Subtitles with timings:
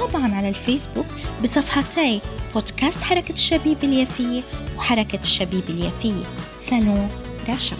[0.00, 1.06] وطبعا على الفيسبوك
[1.42, 2.20] بصفحتي
[2.54, 4.42] بودكاست حركة الشبيب اليافية
[4.76, 6.24] وحركة الشبيب اليافية.
[6.70, 7.08] سالون
[7.48, 7.76] رشا.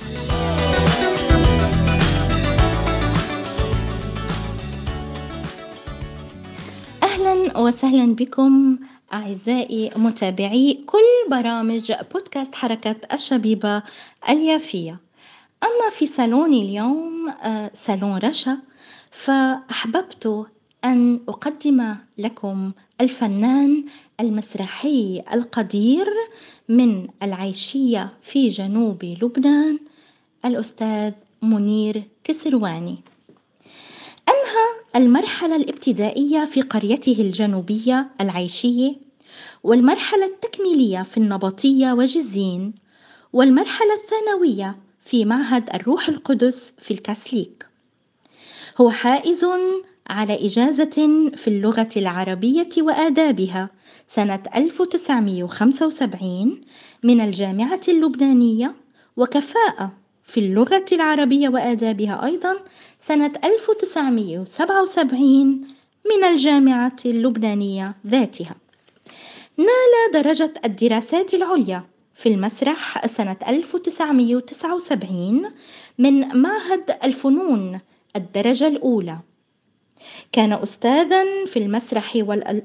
[7.02, 8.78] أهلا وسهلا بكم
[9.12, 13.82] أعزائي متابعي كل برامج بودكاست حركة الشبيبة
[14.28, 15.00] اليافية.
[15.64, 18.58] أما في صالوني اليوم آه، صالون رشا
[19.10, 20.46] فأحببت
[20.84, 23.84] أن أقدم لكم الفنان
[24.20, 26.06] المسرحي القدير
[26.68, 29.78] من العيشية في جنوب لبنان
[30.44, 32.96] الأستاذ منير كسرواني.
[34.28, 38.96] أنهى المرحلة الابتدائية في قريته الجنوبية العيشية
[39.62, 42.74] والمرحلة التكميلية في النبطية وجزين
[43.32, 47.66] والمرحلة الثانوية في معهد الروح القدس في الكاسليك
[48.80, 49.44] هو حائز
[50.10, 53.70] على إجازة في اللغة العربية وآدابها
[54.08, 56.60] سنة 1975
[57.02, 58.74] من الجامعة اللبنانية
[59.16, 59.92] وكفاءة
[60.24, 62.56] في اللغة العربية وآدابها أيضا
[62.98, 65.66] سنة 1977
[66.10, 68.54] من الجامعة اللبنانية ذاتها.
[69.56, 75.42] نال درجة الدراسات العليا في المسرح سنة 1979
[75.98, 77.80] من معهد الفنون
[78.16, 79.18] الدرجة الأولى
[80.32, 82.18] كان أستاذا في المسرح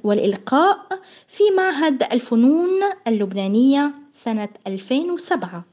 [0.04, 0.80] والإلقاء
[1.28, 2.70] في معهد الفنون
[3.08, 5.66] اللبنانية سنة 2007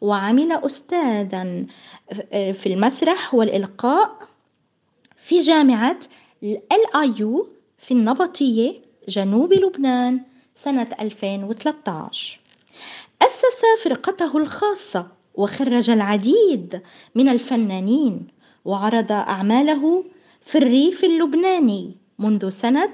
[0.00, 1.64] وعمل أستاذا
[2.30, 4.18] في المسرح والإلقاء
[5.18, 5.98] في جامعة
[6.72, 8.72] الآيو في النبطية
[9.08, 10.20] جنوب لبنان
[10.54, 12.40] سنة 2013
[13.22, 16.82] أسس فرقته الخاصة وخرج العديد
[17.14, 18.26] من الفنانين
[18.64, 20.04] وعرض أعماله
[20.46, 22.90] في الريف اللبناني منذ سنة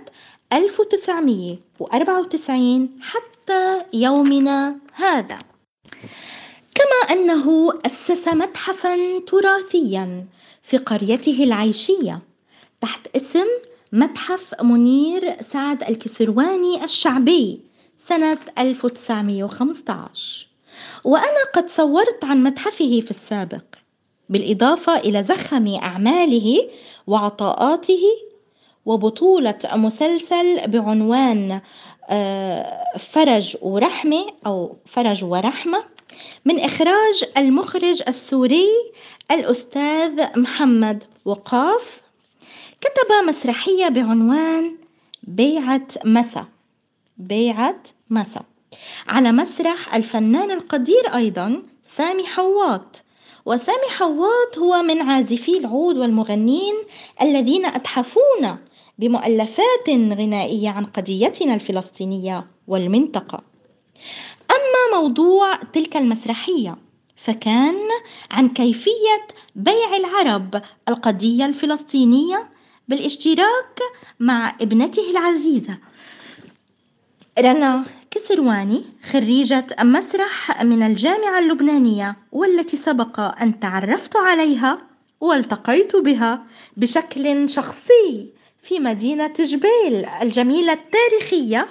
[0.53, 5.39] 1994 حتى يومنا هذا.
[6.75, 10.27] كما أنه أسس متحفا تراثيا
[10.63, 12.23] في قريته العيشية
[12.81, 13.47] تحت اسم
[13.93, 17.61] متحف منير سعد الكسرواني الشعبي
[17.99, 20.49] سنة 1915
[21.05, 23.65] وأنا قد صورت عن متحفه في السابق.
[24.33, 26.69] بالإضافة إلى زخم أعماله
[27.07, 28.03] وعطاءاته
[28.87, 31.61] وبطولة مسلسل بعنوان
[32.11, 35.85] آه، فرج ورحمة أو فرج ورحمة
[36.45, 38.69] من إخراج المخرج السوري
[39.31, 42.03] الأستاذ محمد وقاف
[42.81, 44.77] كتب مسرحية بعنوان
[45.23, 46.47] بيعة مسا.
[47.19, 48.41] بيعة مسا.
[49.09, 53.05] على مسرح الفنان القدير أيضا سامي حواط.
[53.47, 56.75] وسامي حواط هو من عازفي العود والمغنين
[57.23, 58.59] الذين أتحفونا
[58.99, 63.43] بمؤلفات غنائية عن قضيتنا الفلسطينية والمنطقة.
[64.51, 66.77] أما موضوع تلك المسرحية
[67.17, 67.79] فكان
[68.31, 72.51] عن كيفية بيع العرب القضية الفلسطينية
[72.89, 73.81] بالاشتراك
[74.21, 75.79] مع ابنته العزيزة.
[77.39, 77.85] رنا
[78.15, 84.79] كسرواني خريجة مسرح من الجامعة اللبنانية والتي سبق أن تعرفت عليها
[85.21, 86.45] والتقيت بها
[86.77, 91.69] بشكل شخصي في مدينة جبيل الجميلة التاريخية.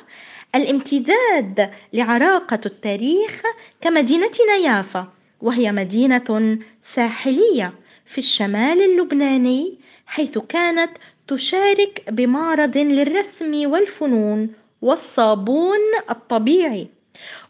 [0.56, 3.41] الامتداد لعراقة التاريخ
[3.81, 5.08] كمدينتنا يافا
[5.41, 7.73] وهي مدينة ساحلية
[8.06, 10.91] في الشمال اللبناني حيث كانت
[11.28, 15.79] تشارك بمعرض للرسم والفنون والصابون
[16.09, 16.87] الطبيعي.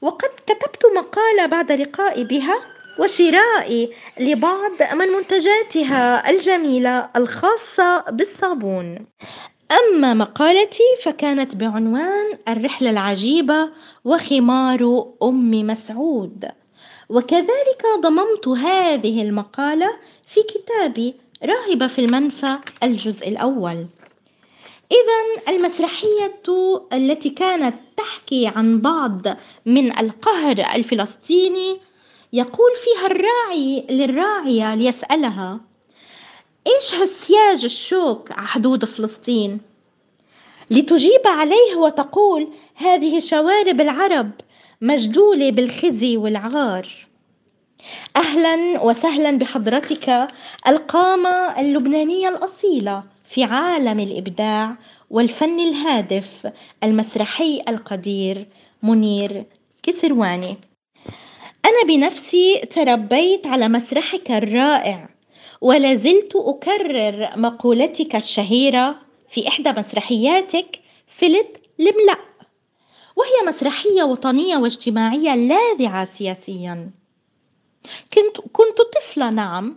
[0.02, 2.58] وقد كتبت مقالة بعد لقائي بها
[3.00, 9.06] وشرائي لبعض من منتجاتها الجميلة الخاصة بالصابون.
[9.72, 13.70] أما مقالتي فكانت بعنوان الرحلة العجيبة
[14.06, 16.46] وخمار أم مسعود.
[17.10, 23.86] وكذلك ضممت هذه المقالة في كتابي راهبة في المنفى الجزء الأول.
[24.92, 26.42] إذا المسرحية
[26.94, 29.22] التي كانت تحكي عن بعض
[29.66, 31.78] من القهر الفلسطيني
[32.34, 35.60] يقول فيها الراعي للراعية ليسألها
[36.68, 39.60] إيش هالسياج الشوك على حدود فلسطين؟
[40.72, 44.32] لتجيب عليه وتقول هذه شوارب العرب
[44.82, 46.88] مجدولة بالخزي والعار
[48.16, 50.28] أهلا وسهلا بحضرتك
[50.68, 54.78] القامة اللبنانية الأصيلة في عالم الإبداع
[55.10, 56.52] والفن الهادف
[56.84, 58.48] المسرحي القدير
[58.84, 59.46] منير
[59.84, 60.58] كسرواني.
[61.66, 65.10] أنا بنفسي تربيت على مسرحك الرائع
[65.62, 68.96] ولا زلت أكرر مقولتك الشهيرة
[69.30, 72.18] في إحدى مسرحياتك فلت الملأ
[73.16, 76.92] وهي مسرحية وطنية واجتماعية لاذعة سياسيا.
[78.14, 79.76] كنت, كنت طفلة نعم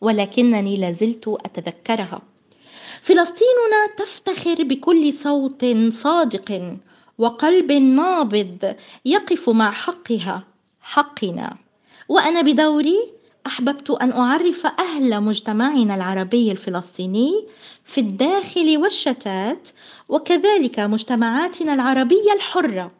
[0.00, 2.35] ولكنني لازلت أتذكرها.
[3.06, 6.76] فلسطيننا تفتخر بكل صوت صادق
[7.18, 8.74] وقلب نابض
[9.04, 10.42] يقف مع حقها
[10.80, 11.56] حقنا.
[12.08, 13.12] وأنا بدوري
[13.46, 17.46] أحببت أن أعرف أهل مجتمعنا العربي الفلسطيني
[17.84, 19.68] في الداخل والشتات
[20.08, 22.90] وكذلك مجتمعاتنا العربية الحرة.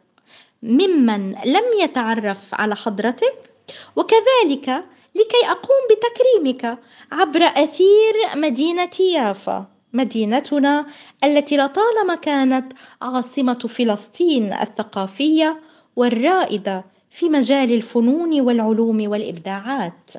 [0.63, 3.53] ممن لم يتعرف على حضرتك
[3.95, 6.79] وكذلك لكي أقوم بتكريمك
[7.11, 9.76] عبر أثير مدينة يافا.
[9.93, 10.85] مدينتنا
[11.23, 15.59] التي لطالما كانت عاصمة فلسطين الثقافية
[15.95, 20.13] والرائدة في مجال الفنون والعلوم والإبداعات.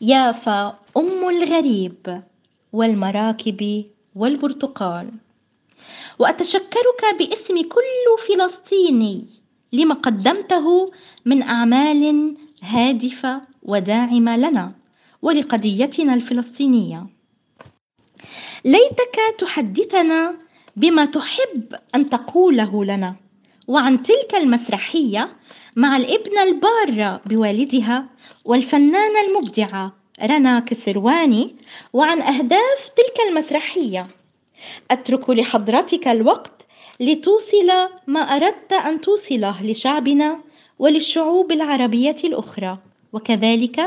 [0.00, 2.22] يافا أم الغريب
[2.72, 3.84] والمراكب
[4.14, 5.10] والبرتقال.
[6.18, 9.26] وأتشكرك باسم كل فلسطيني
[9.72, 10.92] لما قدمته
[11.24, 14.72] من أعمال هادفة وداعمة لنا
[15.22, 17.17] ولقضيتنا الفلسطينية.
[18.64, 20.34] ليتك تحدثنا
[20.76, 23.14] بما تحب أن تقوله لنا
[23.68, 25.36] وعن تلك المسرحية
[25.76, 28.06] مع الابنه الباره بوالدها
[28.44, 31.56] والفنانة المبدعة رنا كسرواني
[31.92, 34.06] وعن أهداف تلك المسرحية.
[34.90, 36.66] أترك لحضرتك الوقت
[37.00, 37.70] لتوصل
[38.06, 40.40] ما أردت أن توصله لشعبنا
[40.78, 42.78] وللشعوب العربية الأخرى.
[43.12, 43.80] وكذلك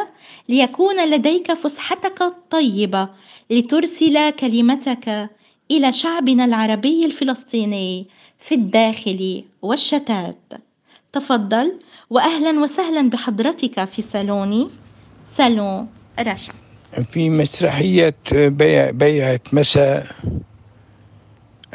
[0.49, 3.09] ليكون لديك فسحتك الطيبة
[3.49, 5.29] لترسل كلمتك
[5.71, 8.07] إلى شعبنا العربي الفلسطيني
[8.39, 10.53] في الداخل والشتات.
[11.13, 11.79] تفضل
[12.09, 14.69] واهلا وسهلا بحضرتك في صالوني
[15.25, 15.87] صالون
[16.19, 16.53] رشا.
[17.11, 20.07] في مسرحية بيع بيعة مساء.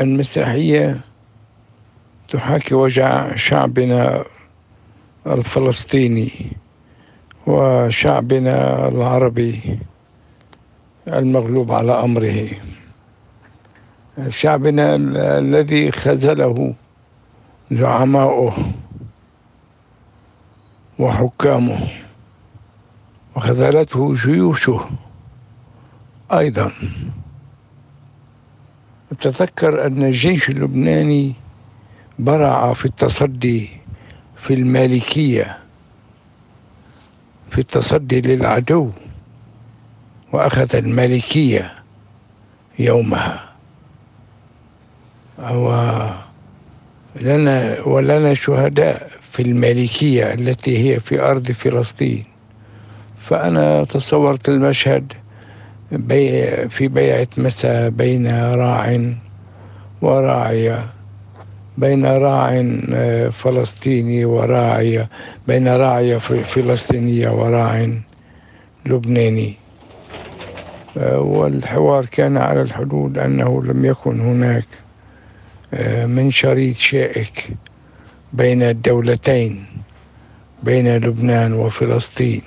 [0.01, 1.01] المسرحية
[2.29, 4.25] تحاكي وجع شعبنا
[5.27, 6.33] الفلسطيني.
[7.47, 9.79] وشعبنا العربي
[11.09, 12.49] المغلوب على أمره.
[14.29, 14.95] شعبنا
[15.39, 16.75] الذي خذله
[17.73, 18.55] زعماؤه
[20.99, 21.89] وحكامه
[23.37, 24.81] وخذلته جيوشه
[26.33, 26.73] أيضا.
[29.21, 31.35] تذكر أن الجيش اللبناني
[32.19, 33.69] برع في التصدي
[34.37, 35.59] في المالكية
[37.51, 38.91] في التصدي للعدو
[40.33, 41.73] وأخذ المالكيه
[42.79, 43.53] يومها.
[47.17, 52.25] ولنا ولنا شهداء في المالكيه التي هي في أرض فلسطين.
[53.21, 55.13] فأنا تصورت المشهد
[56.69, 59.15] في بيعة مساء بين راع
[60.03, 60.96] وراعية.
[61.79, 62.65] بين راع
[62.95, 65.09] آه، فلسطيني وراعية
[65.49, 67.91] بين راعية فلسطينية وراع
[68.87, 69.55] لبناني.
[70.99, 74.67] آه، والحوار كان على الحدود أنه لم يكن هناك
[75.75, 77.49] آه، من شريط شائك
[78.33, 79.67] بين الدولتين
[80.63, 82.43] بين لبنان وفلسطين.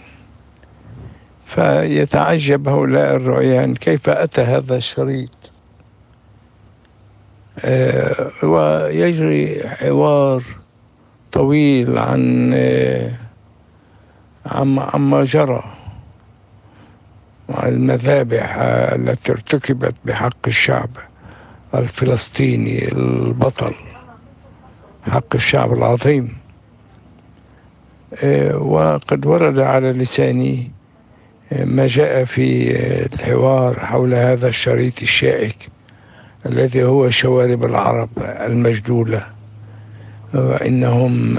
[1.45, 5.38] فيتعجب هؤلاء الرعيان كيف أتى هذا الشريط؟
[8.43, 10.43] ويجري حوار
[11.31, 13.11] طويل عن آه،
[14.45, 15.63] عما جرى.
[17.63, 20.89] المذابح التي ارتكبت بحق الشعب
[21.75, 23.73] الفلسطيني البطل
[25.03, 26.37] حق الشعب العظيم.
[28.23, 30.71] آه، وقد ورد على لساني
[31.51, 32.71] ما جاء في
[33.05, 35.69] الحوار حول هذا الشريط الشائك.
[36.45, 39.21] الذي هو شوارب العرب المجدولة
[40.33, 41.37] وإنهم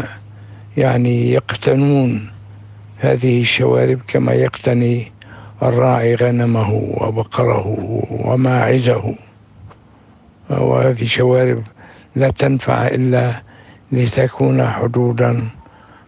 [0.77, 2.31] يعني يقتنون
[2.99, 5.13] هذه الشوارب كما يقتني
[5.63, 7.67] الراعي غنمه وبقره
[8.11, 9.15] وماعزه.
[10.51, 11.63] وهذه شوارب
[12.17, 13.43] لا تنفع إلا
[13.93, 15.43] لتكون حدودا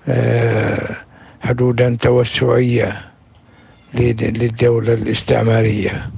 [0.09, 0.97] آه،
[1.41, 3.01] حدودا توسعية
[3.95, 6.11] للدولة الاستعمارية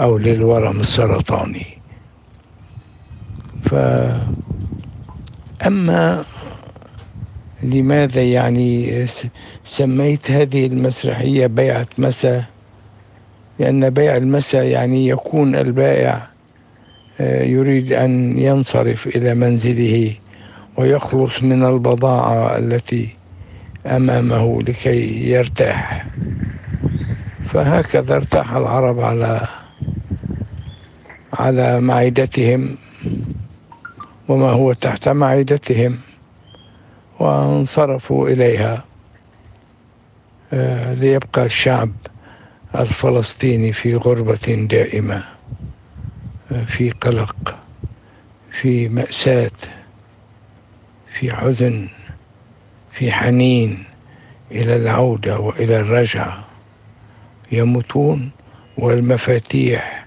[0.00, 1.75] أو للورم السرطاني.
[5.60, 6.24] فأما
[7.62, 9.06] لماذا يعني
[9.64, 12.44] سميت هذه المسرحية بيعة مساء
[13.58, 16.28] لأن بيع المساء يعني يكون البائع
[17.20, 20.14] آه، يريد أن ينصرف إلى منزله
[20.76, 23.08] ويخلص من البضاعة التي
[23.86, 26.06] أمامه لكي يرتاح.
[27.46, 29.40] فهكذا ارتاح العرب على
[31.32, 32.76] على معدتهم.
[34.28, 35.98] وما هو تحت معدتهم
[37.20, 38.84] وانصرفوا إليها
[40.52, 41.92] آه، ليبقى الشعب
[42.74, 45.24] الفلسطيني في غربة دائمة
[46.52, 47.58] آه، في قلق
[48.50, 49.50] في مأساة
[51.12, 51.88] في حزن
[52.92, 53.84] في حنين
[54.52, 56.46] إلى العودة وإلى الرجعة.
[57.52, 58.30] يموتون
[58.78, 60.06] والمفاتيح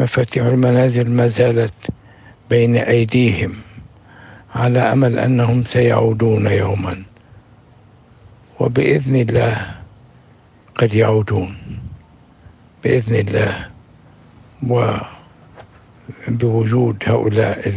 [0.00, 1.74] مفاتيح المنازل ما زالت
[2.54, 3.52] بين أيديهم
[4.54, 7.02] على أمل أنهم سيعودون يوما.
[8.60, 9.56] وبإذن الله
[10.78, 11.56] قد يعودون.
[12.84, 13.70] بإذن الله.
[16.28, 17.72] وبوجود هؤلاء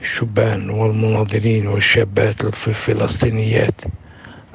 [0.00, 3.80] الشبان والمناضلين والشابات الفلسطينيات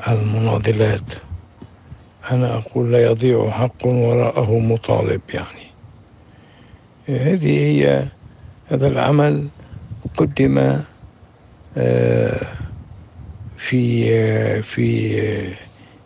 [0.07, 1.09] المناضلات.
[2.31, 5.65] أنا أقول لا يضيع حق وراءه مطالب يعني.
[7.07, 8.14] هذه هي
[8.69, 9.47] هذا العمل
[10.17, 10.79] قدم
[11.77, 12.41] آه،
[13.57, 15.53] في آه، في آه،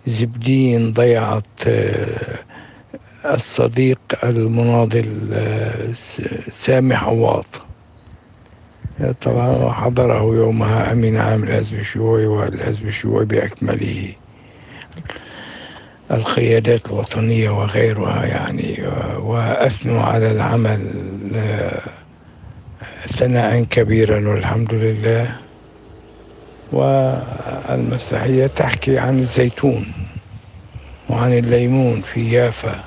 [0.08, 1.46] زبدين ضيعت
[3.26, 5.06] الصديق المناضل
[6.52, 7.46] سامي حواط.
[9.22, 14.14] طبعا حضره يومها أمين عام الحزب الشيوعي والحزب الشيوعي بأكمله.
[16.12, 18.88] القيادات الوطنية وغيرها يعني
[19.18, 20.80] وأثنوا على العمل
[23.18, 25.40] ثناء كبيرا والحمد لله.
[26.72, 29.86] والمسرحية تحكي عن الزيتون
[31.10, 32.84] وعن الليمون في يافا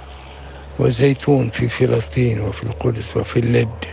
[0.79, 3.85] والزيتون في فلسطين وفي القدس وفي اللد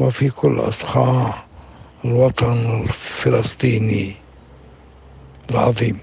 [0.00, 1.46] وفي كل أصقاع
[2.04, 4.14] الوطن الفلسطيني
[5.50, 5.98] العظيم.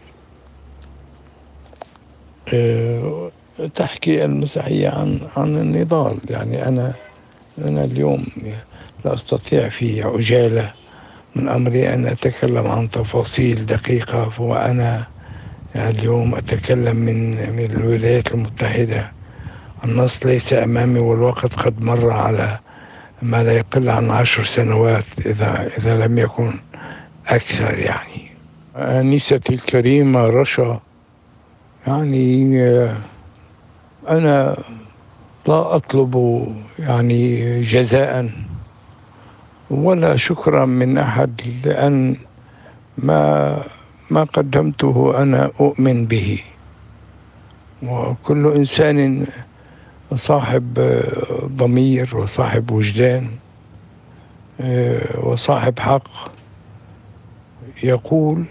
[2.54, 3.32] أه،
[3.76, 6.20] تحكي المسيحية عن عن النضال.
[6.30, 7.03] يعني أنا
[7.58, 8.26] أنا اليوم
[9.06, 10.74] لا أستطيع في عجالة
[11.36, 15.08] من أمري أن أتكلم عن تفاصيل دقيقة وأنا
[15.76, 19.12] اليوم أتكلم من من الولايات المتحدة.
[19.86, 22.60] النص ليس أمامي والوقت قد مر على
[23.22, 26.54] ما لا يقل عن عشر سنوات إذا إذا لم يكن
[27.28, 28.32] أكثر يعني.
[28.76, 30.80] أنيستي الكريمة رشا
[31.88, 32.60] يعني
[34.10, 34.58] أنا
[35.48, 36.46] لا أطلب
[36.80, 38.30] يعني جزاء
[39.72, 42.16] ولا شكرا من أحد لأن
[42.98, 43.64] ما
[44.10, 46.40] ما قدمته أنا أؤمن به.
[47.84, 49.26] وكل إنسان
[50.14, 50.94] صاحب
[51.46, 53.28] ضمير وصاحب وجدان
[55.24, 56.08] وصاحب حق
[57.84, 58.46] يقول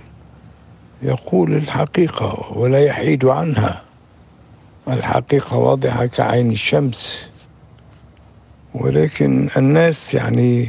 [1.03, 3.83] يقول الحقيقة ولا يحيد عنها.
[4.89, 7.31] الحقيقة واضحة كعين الشمس
[8.75, 10.69] ولكن الناس يعني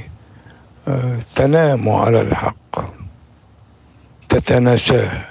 [0.88, 2.80] آه، تنام على الحق
[4.30, 5.26] تتناساه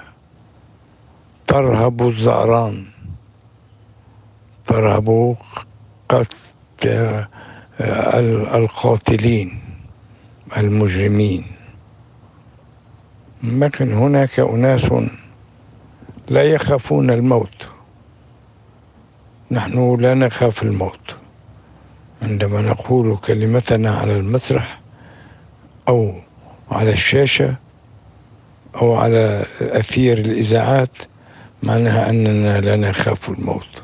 [1.47, 2.85] ترهب الزعران
[4.67, 5.35] ترهب
[6.09, 6.35] قتل
[6.87, 7.29] آه،
[8.57, 9.59] القاتلين
[10.57, 11.45] المجرمين.
[13.43, 14.93] لكن هناك أناس
[16.29, 17.72] لا يخافون الموت.
[19.53, 21.15] نحن لا نخاف الموت.
[22.21, 24.79] عندما نقول كلمتنا على المسرح
[25.87, 26.13] أو
[26.71, 27.55] على الشاشة
[28.75, 30.97] أو على أثير الإذاعات
[31.63, 33.83] معناها أننا لا نخاف الموت.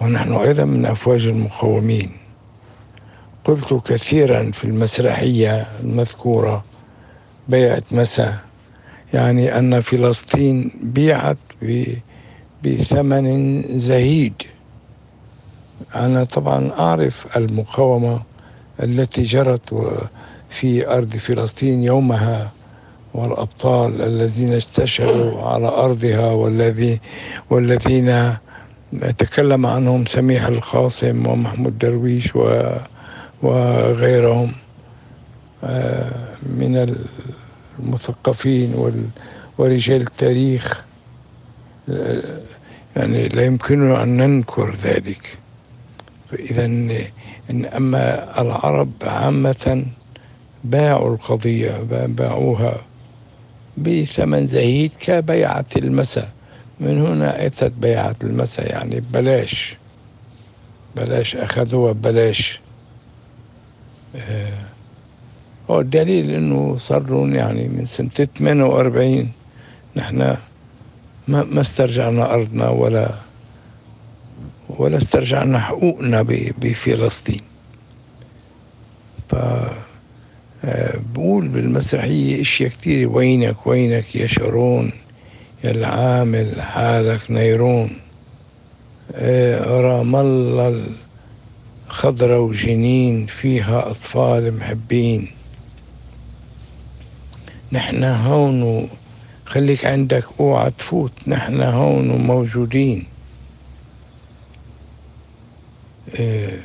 [0.00, 2.10] ونحن أيضا من أفواج المقاومين.
[3.44, 6.64] قلت كثيرا في المسرحية المذكورة
[7.48, 8.38] بيعة مساء
[9.14, 11.36] يعني أن فلسطين بيعت
[12.64, 14.34] بثمن زهيد.
[15.94, 18.22] أنا طبعا أعرف المقاومة
[18.82, 19.74] التي جرت
[20.50, 22.50] في أرض فلسطين يومها
[23.14, 27.00] والأبطال الذين استشهدوا على أرضها والذي
[27.50, 28.36] والذين
[29.18, 32.70] تكلم عنهم سميح القاسم ومحمود درويش و
[33.42, 34.52] وغيرهم
[35.64, 36.10] آه،
[36.42, 36.96] من
[37.78, 38.74] المثقفين
[39.58, 40.84] ورجال التاريخ.
[42.96, 45.38] يعني لا يمكننا أن ننكر ذلك.
[46.30, 46.64] فإذا
[47.50, 49.84] إن أما العرب عامة
[50.64, 52.82] باعوا القضية باعوها
[53.78, 56.28] بثمن زهيد كبيعة المساء
[56.80, 59.76] من هنا أتت بيعة المساء يعني ببلاش
[60.96, 62.60] بلاش أخذوها ببلاش
[64.16, 64.52] آه،
[65.70, 69.28] هو الدليل إنه صار يعني من سنة 48
[69.96, 70.36] نحن
[71.28, 73.14] ما ما استرجعنا أرضنا ولا
[74.68, 76.22] ولا استرجعنا حقوقنا
[76.58, 77.40] بفلسطين.
[79.28, 79.34] ف
[80.64, 83.08] آه، بقول بالمسرحية إشياء كتير.
[83.08, 84.90] وينك؟ وينك يا شارون؟
[85.64, 87.90] يا العامل حالك نيرون.
[89.12, 90.86] آه، رام الله
[91.88, 95.28] خضرة وجنين فيها أطفال محبين.
[97.72, 98.88] نحن هون
[99.46, 101.12] خليك عندك اوعى تفوت.
[101.26, 103.06] نحن هون وموجودين
[106.18, 106.60] إيه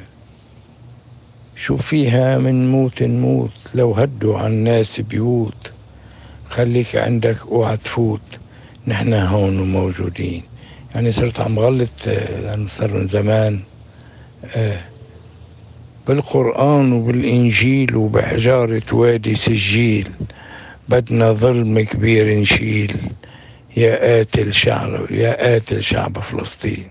[1.55, 5.73] شو فيها من موت نموت؟ لو هدوا عن الناس بيوت.
[6.49, 8.39] خليك عندك اوعى تفوت.
[8.87, 10.43] نحن هون وموجودين
[10.95, 13.59] يعني صرت عم غلط آه، لأنه صار من زمان.
[14.55, 14.79] آه
[16.07, 20.09] بالقرآن وبالإنجيل وبحجارة وادي سجيل.
[20.89, 22.95] بدنا ظلم كبير نشيل
[23.77, 26.87] يا قاتل شعب يا قاتل شعب فلسطين.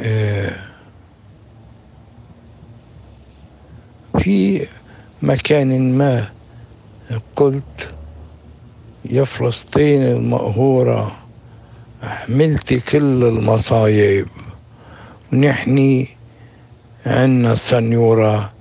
[0.00, 0.52] آه،
[4.18, 4.66] في
[5.22, 6.28] مكان ما
[7.36, 7.90] قلت
[9.04, 11.16] يا فلسطين المقهورة
[12.02, 14.26] حملتي كل المصايب.
[15.32, 16.08] ونحني
[17.06, 18.52] عنا السنيورة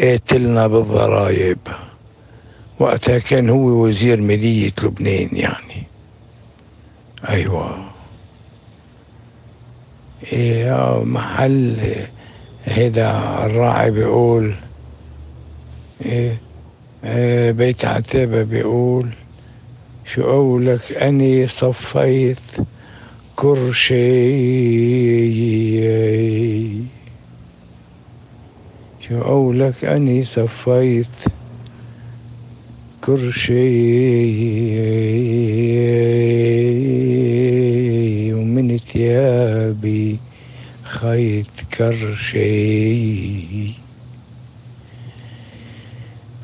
[0.00, 1.58] قاتلنا بالضرايب
[2.80, 5.86] وقتها كان هو وزير مالية لبنان يعني.
[7.28, 7.90] أيوة.
[10.32, 11.76] يا محل
[12.64, 13.10] هيدا
[13.46, 14.54] الراعي بيقول
[16.06, 16.36] إيه,
[17.04, 19.08] إيه بيت عتابة بيقول
[20.04, 22.40] شو قولك أني صفيت
[23.36, 24.00] كرشي.
[29.00, 31.39] شو قولك أني صفيت
[33.04, 33.92] كرشي
[38.34, 40.18] ومن ثيابي
[40.82, 41.46] خيط
[41.78, 42.40] كرشي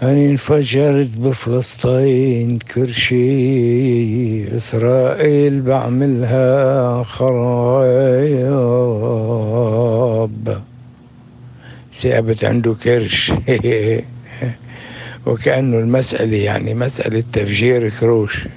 [0.03, 8.37] أنا انفجرت بفلسطين كرشي إسرائيل بعملها خراب.
[11.95, 13.33] ثابت عنده كرش
[15.27, 18.49] وكأنه المسألة يعني مسألة تفجير كروش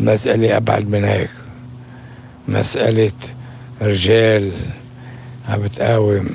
[0.00, 1.30] مسألة أبعد من هيك
[2.48, 3.12] مسألة
[3.82, 4.52] رجال
[5.48, 6.28] عم بتقاوم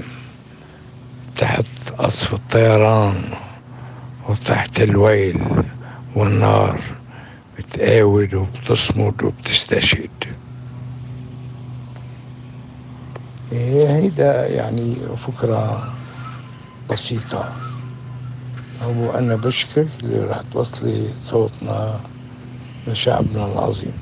[1.36, 3.16] تحت قصف الطيران
[4.30, 5.42] وتحت الويل
[6.16, 6.80] والنار
[7.58, 10.10] بتقاود وبتصمد وبتستشهد.
[13.52, 15.94] هيدا يعني فكرة
[16.92, 17.63] بسيطة.
[18.84, 22.00] أبو أنا بشكرك اللي راح توصلي صوتنا
[22.88, 23.94] لشعبنا العظيم.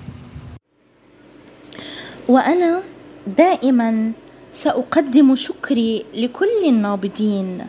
[2.30, 2.82] وأنا
[3.28, 4.12] دائما
[4.52, 7.68] سأقدم شكري لكل النابضين.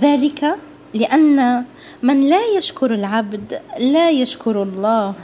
[0.00, 0.58] ذلك
[0.94, 1.64] لأن
[2.02, 5.14] من لا يشكر العبد لا يشكر الله.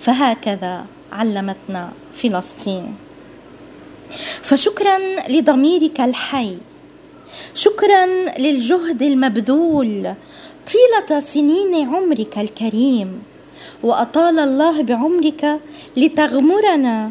[0.00, 2.94] فهكذا علمتنا فلسطين.
[4.42, 6.58] فشكرا لضميرك الحي
[7.54, 8.06] شكرا
[8.38, 10.14] للجهد المبذول
[10.72, 13.22] طيلة سنين عمرك الكريم
[13.82, 15.60] وأطال الله بعمرك
[15.96, 17.10] لتغمرنا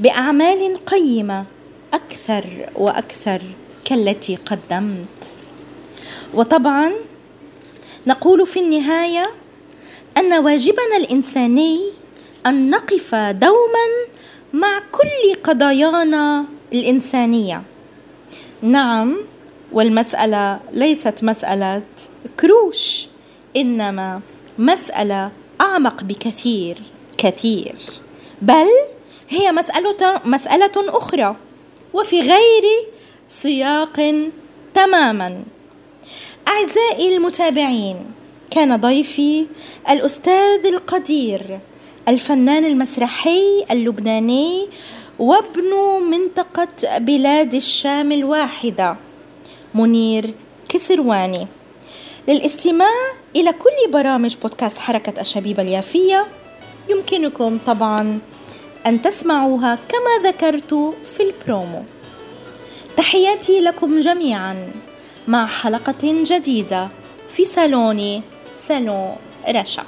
[0.00, 1.44] بأعمال قيمة
[1.92, 3.42] أكثر وأكثر
[3.84, 5.22] كالتي قدمت.
[6.34, 6.92] وطبعا
[8.06, 9.26] نقول في النهاية
[10.18, 11.80] أن واجبنا الإنساني
[12.46, 13.86] أن نقف دوما
[14.52, 17.62] مع كل قضايانا الإنسانية.
[18.62, 19.16] نعم
[19.76, 21.82] والمسألة ليست مسألة
[22.40, 23.06] كروش
[23.56, 24.20] إنما
[24.58, 26.82] مسألة أعمق بكثير
[27.18, 27.76] كثير.
[28.42, 28.66] بل
[29.28, 31.36] هي مسألة مسألة أخرى
[31.94, 32.64] وفي غير
[33.28, 34.14] سياق
[34.74, 35.44] تماما.
[36.48, 37.96] أعزائي المتابعين
[38.50, 39.46] كان ضيفي
[39.90, 41.60] الأستاذ القدير
[42.08, 44.68] الفنان المسرحي اللبناني
[45.18, 45.70] وابن
[46.10, 49.05] منطقة بلاد الشام الواحدة.
[49.76, 50.34] منير
[50.68, 51.46] كسرواني.
[52.28, 56.26] للاستماع إلى كل برامج بودكاست حركة الشبيبة اليافية
[56.90, 58.18] يمكنكم طبعا
[58.86, 61.82] أن تسمعوها كما ذكرت في البرومو.
[62.96, 64.72] تحياتي لكم جميعا
[65.28, 66.88] مع حلقة جديدة
[67.28, 68.22] في صالوني
[68.56, 69.16] سالون
[69.48, 69.82] رشا.